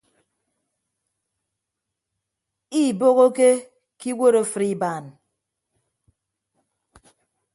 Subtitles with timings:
[2.81, 3.49] Iibohoke
[3.99, 5.05] ke iwuot afịt ibaan.